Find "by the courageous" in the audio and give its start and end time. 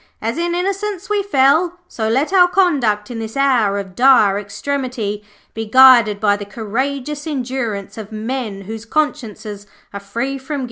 6.19-7.27